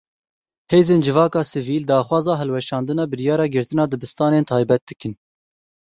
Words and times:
Hêzên 0.71 1.01
Civaka 1.05 1.41
Sivîl 1.51 1.83
daxwaza 1.89 2.33
hilweşandina 2.39 3.03
biryara 3.11 3.45
girtina 3.53 3.83
dibistanên 3.91 4.43
taybet 4.51 4.83
dikin. 4.87 5.13